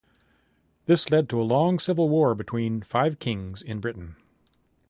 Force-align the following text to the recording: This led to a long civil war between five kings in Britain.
This 0.87 1.11
led 1.11 1.29
to 1.29 1.39
a 1.39 1.43
long 1.45 1.77
civil 1.77 2.09
war 2.09 2.33
between 2.33 2.81
five 2.81 3.19
kings 3.19 3.61
in 3.61 3.79
Britain. 3.79 4.15